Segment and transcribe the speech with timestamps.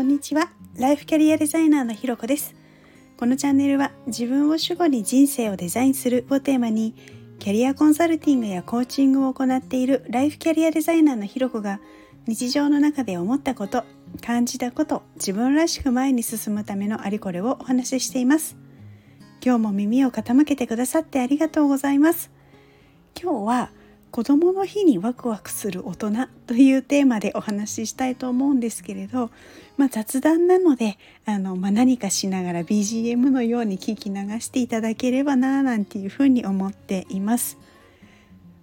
[0.00, 0.50] こんにちは。
[0.78, 2.54] ライフキャリアデザイナーのひろこです。
[3.18, 6.94] このチャンネルは自分を主語に人生をデザインするをテーマに
[7.38, 11.80] キャリアコンサルティングやコーチングを行っているライフキャリアデザイナーのひろこが
[12.26, 13.84] 日常の中で思ったこと
[14.22, 18.56] 感じたこと自分らしく前に進むためのありこれをお話ししています。
[19.44, 22.30] 今日も耳を傾けてくださってありがとうございます。
[23.22, 23.70] 今日は
[24.10, 26.10] 子どもの日にワクワクする大人
[26.46, 29.30] というテーマでお話ししたいと思うんですけれど、
[29.76, 37.58] まあ、雑談なのであの、まあ、何かしながら BGM のように聞き流していただければななんていうふうに思っています。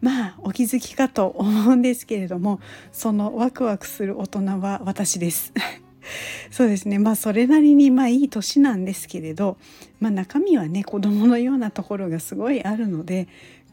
[0.00, 2.60] まあお気づきかと思うんですけれども
[2.92, 5.52] そのワクワクする大人は私です。
[6.50, 9.56] そうですねまあそれなりにまあいい年なんですけれど、
[9.98, 13.26] まあ、中身はね子供のようなところがすごいあるので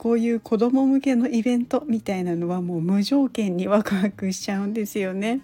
[0.03, 5.39] こういう子供向けのイベントみたいなのはもう無条件にワクワクしちゃうんですよね。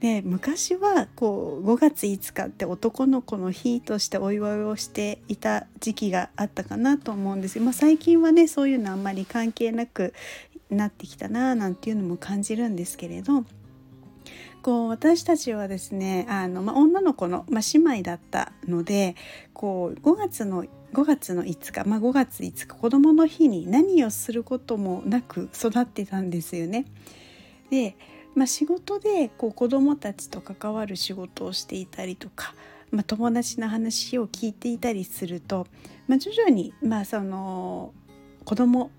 [0.00, 10.12] で昔はこう5月5日って男の子の日としてお祝いをしていた時期があったかなと思うんですけど、まあ、最近はねそういうのあんまり関係なく
[10.68, 13.46] なってきたななんていうのも感じるんですけれど
[14.64, 19.14] こう私たちはですねあの、ま、女の子の、ま、姉妹だったので
[19.52, 26.86] こう5月の5月の5日、ま、5月5日子どもの日に何をすることもなく育ってたんですよね。
[27.70, 27.96] で、
[28.34, 32.54] ま、仕事でこう子どもたちと関わる仕事をしていたりとか、
[32.90, 35.66] ま、友達の話を聞いていたりすると、
[36.08, 37.92] ま、徐々に、ま、その
[38.46, 38.90] 子ども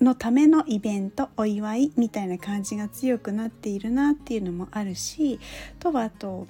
[0.00, 5.38] のためのイベントお祝いみたいな感じが強くなっているなっていうのもあるし
[5.78, 6.46] とはあと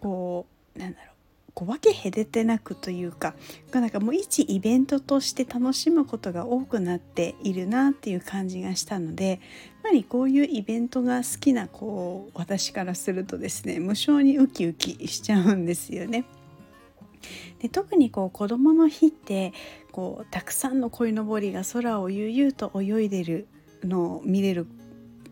[0.00, 1.08] こうなんだろう
[1.54, 3.34] こう分け隔てなくというか
[3.72, 9.38] なんかもう一イベントとして楽しむことが多くなっているなっていう感じがしたのでやっ
[9.82, 16.24] ぱりこういうイベントが好きなこう私からするとですね無性にウキウキしちゃうんですよね。
[17.60, 19.52] で特にこう子どもの日って
[19.92, 23.48] こうたくさんの鯉のぼりが空を悠々と泳いでる
[23.84, 24.66] のを見れる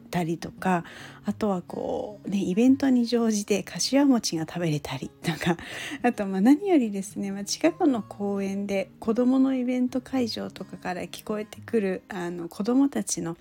[0.07, 0.85] たりとか
[1.25, 5.57] あとはこうねイベントに乗じて柏餅が食べれたりとか
[6.03, 13.37] あとま何よりですね、まあ、近くの公園で子どものイベント会場とかから聞こえてくるあの子どもたちの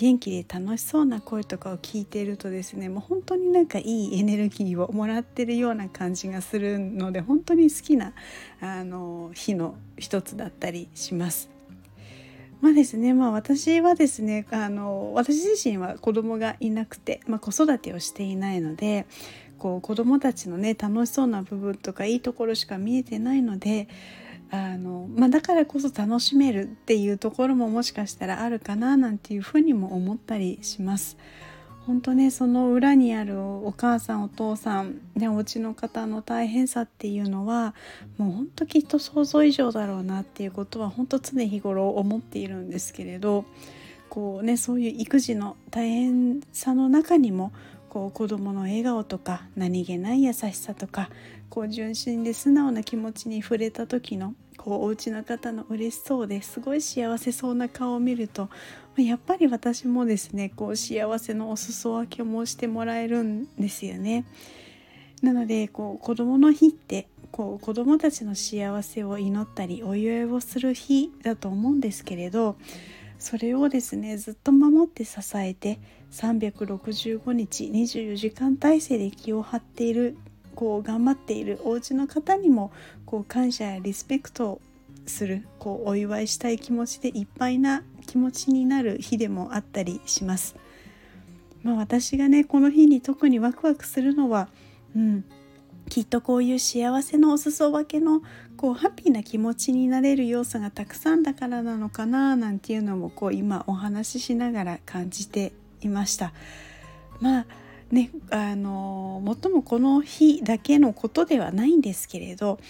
[0.00, 8.14] 元気で楽しそうな声とかを聞いているとですねもう本当になんかいいエネルギーをもらってるような感じがするので本当に好きな
[8.62, 11.50] あの日の一つだったりします。
[12.62, 19.06] まあですねまあ私はですねあの私自身は子供がいなくて、まあ、子育てをしていないので
[19.58, 23.86] こう子供たちのね楽しそうな部分とかいいところしか見えてないので
[24.50, 31.16] あの、まあ、だからこそ楽しめるっていうところももしかしたらあるかななんていうふうにも思ったりします。
[31.86, 37.74] 本当ねその裏にあるお母さんお父さんねお家の方の大変さっていうのは
[38.16, 43.44] もう本当きっと想像以上だろうなっていうことは本当常日頃思っているんですけれど
[44.08, 47.50] こうねそういう育児の大変さの中にも
[47.90, 51.10] こう子どもの笑顔とか何気ない優しさとか
[51.50, 58.48] こう純真で素直な気持ちに触れた時のこうお家の方の嬉しそうですごい幸せそうな顔を見ると
[58.96, 64.24] やっぱり私もですねこう幸せのお裾分けもしてもらえるんですよね。
[65.22, 72.56] なのでこう子どもの日ってこう子どもたちの幸せを祈ったりお祝いをする日だと思うんですけれど
[73.20, 75.78] それをですねずっと守って支えて
[76.10, 80.16] 365日24時間体制で気を張っている
[80.54, 82.72] こう頑張っているお家の方にも
[83.06, 84.60] こう感謝やリスペクトを
[85.06, 90.56] するこうお祝いしたい気持ちでいっぱいな気持ちになる日でもあったりします。
[91.62, 94.48] まあ、私がねこの日に特にワクワクするのは、
[94.96, 95.24] うん、
[95.90, 98.22] きっとこういう幸せのお裾分けの
[98.56, 106.32] こうハッピーな気持ちになれる要素がたくさんだからなのかななんていうのもこう今お話ししながら感じていました。
[107.18, 107.46] まあ
[107.90, 112.60] ねあの最もこの日だけのことではないんですけれど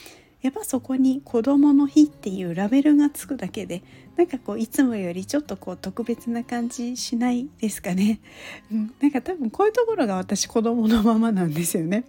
[0.40, 3.82] やっぱそこに子どもの日っていうラベルがつくだけで
[4.16, 8.20] なんかこういつもよりちょっとこう特別な感じしないですかね、
[8.72, 12.04] うん、なんか多分こういうところが私子供のままなんですよね。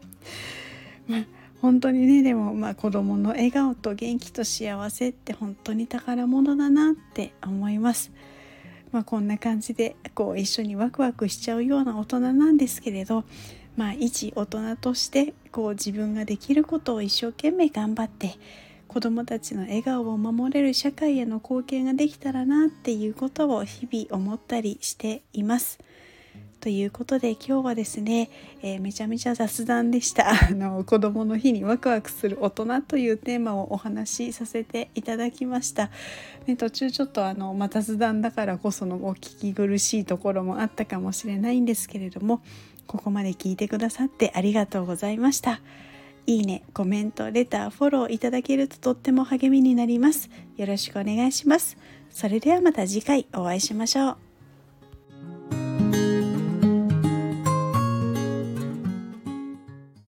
[1.08, 1.26] まあ
[1.62, 8.12] 本当にねでもまあ子供の笑顔と元気と幸せって本当に宝物だなって思います。
[8.92, 13.24] まあ、こんな感じでこう一緒にワクワクしちゃうような大人なんですけれど
[13.78, 18.36] まあ一大人としてこう自分ができることを一生懸命頑張って
[18.90, 25.80] 子どもたちの笑顔を守れる社会への貢献ができたらなっていうことを日々思ったりしています。
[26.62, 28.30] ということで今日はですね、
[28.62, 35.90] えー、めちゃめちゃ雑談でした あの子供の日にワクワクする大人というテーマをお話しさせていただきました、
[36.46, 42.42] ね、途中ちょっとあの、まあ、雑談だからこそのお聞き苦しいところもあったかもしれないんですけれども
[42.86, 45.62] ここまで聞いてくださってありがとうございました
[46.28, 50.30] いいね、コメント、レター、フォローいただけるととっても励みになります。
[50.56, 51.78] よろしくお願いします。
[52.12, 54.31] それではまた次回お会いしましょう。